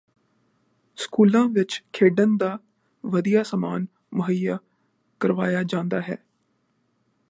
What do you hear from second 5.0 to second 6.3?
ਕਰਵਾਇਆ ਜਾਂਦਾ ਹੈ